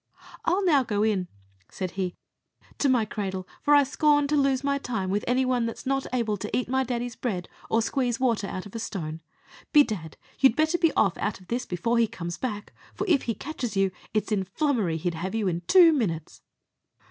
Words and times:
"I'll 0.45 0.65
now 0.65 0.81
go 0.81 1.03
in," 1.03 1.27
said 1.69 1.91
he 1.91 2.15
"to 2.79 2.89
my 2.89 3.05
cradle; 3.05 3.47
for 3.61 3.75
I 3.75 3.83
scorn 3.83 4.25
to 4.29 4.35
lose 4.35 4.63
my 4.63 4.79
time 4.79 5.11
with 5.11 5.23
any 5.27 5.45
one 5.45 5.67
that's 5.67 5.85
not 5.85 6.07
able 6.11 6.37
to 6.37 6.57
eat 6.57 6.67
my 6.67 6.83
daddy's 6.83 7.15
bread, 7.15 7.47
or 7.69 7.83
squeeze 7.83 8.19
water 8.19 8.47
out 8.47 8.65
of 8.65 8.73
a 8.73 8.79
stone. 8.79 9.21
Bedad, 9.73 10.17
you 10.39 10.49
had 10.49 10.55
better 10.55 10.79
be 10.79 10.91
off 10.93 11.19
out 11.19 11.39
of 11.39 11.49
this 11.49 11.67
before 11.67 11.99
he 11.99 12.07
comes 12.07 12.39
back; 12.39 12.73
for 12.95 13.05
if 13.07 13.25
he 13.29 13.35
catches 13.35 13.77
you, 13.77 13.91
it's 14.11 14.31
in 14.31 14.43
flummery 14.43 14.97
he'd 14.97 15.13
have 15.13 15.35
you 15.35 15.47
in 15.47 15.61
two 15.67 15.93
minutes." 15.93 16.41